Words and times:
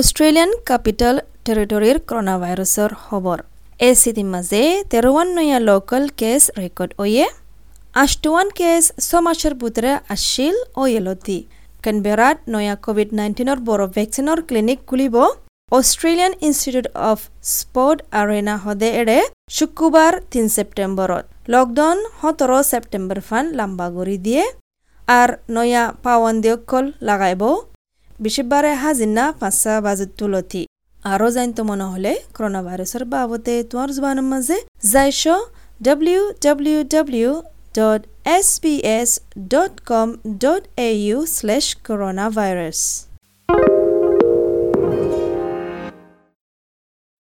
Australian 0.00 0.52
capital 0.68 1.16
টেৰিটৰীৰ 1.46 1.98
corona 2.10 2.34
ভাইৰাছৰ 2.42 2.92
খবৰ 3.00 3.40
এ 3.86 3.90
চিটিৰ 4.02 4.28
মাজে 4.34 4.60
তেৰৱান 4.92 5.28
নয়া 5.38 5.58
লোকেল 5.68 6.04
কেছ 6.20 6.42
ৰেকৰ্ড 6.60 6.92
অয়ে। 7.04 7.26
আষ্টৱান 8.02 8.52
কেছ 8.60 8.84
ছমাসৰ 9.08 9.54
বুটৰে 9.62 9.92
আছিল 10.14 10.54
অয়েলতি। 10.82 11.38
কেনবেৰাত 11.84 12.36
নয়া 12.54 12.74
কোভিড 12.86 13.12
নাইণ্টিনৰ 13.18 13.58
বড় 13.68 13.84
ভেকচিনৰ 13.96 14.38
ক্লিনিক 14.48 14.78
খুলিব। 14.88 15.16
Australian 15.78 16.32
institute 16.46 16.88
of 17.10 17.18
sport 17.56 17.98
arena 18.20 18.54
সদে 18.64 18.88
এৰে 19.02 19.18
শুক্ৰবাৰ 19.56 20.12
তিন 20.32 20.44
ছেপ্টেম্বৰত। 20.56 21.24
লকডাউন 21.52 21.98
সোতৰ 22.20 22.52
ছেপ্টেম্বৰ 22.70 23.20
ফান 23.28 23.44
লাম্বা 23.58 23.86
কৰি 23.96 24.16
দিয়ে। 24.26 24.42
আৰ 25.08 25.30
নয়া 25.56 25.84
পাওয়ান্দিয়কল 26.04 26.84
লাগাইব। 27.10 27.42
বিশেষবারে 28.24 28.72
হাজিনা 28.82 29.24
পাঁচা 29.40 29.74
বাজেট 29.84 30.10
তুলতি। 30.18 30.62
আরও 31.04 31.28
জানত 31.36 31.58
মনে 31.70 31.86
হলে 31.92 32.12
করোনা 32.34 32.60
ভাইরাসের 32.66 33.04
বাবদে 33.12 33.56
তোমার 33.70 33.88
জবানের 33.96 34.26
মাঝে 34.32 34.56
যাইশ 34.92 35.22
W 35.80 36.22
W 36.44 36.78
W 36.92 37.30
dot 37.78 38.00
S 38.36 38.48
P 38.62 38.74
S 38.98 39.10
dot 39.52 39.74
com 39.90 40.08
dot 40.42 40.62
A 40.86 40.90
U 41.04 41.18
slash 41.36 41.66
coronavirus 42.36 42.80